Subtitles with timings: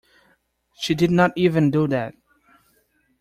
[0.79, 2.15] She did not even do that!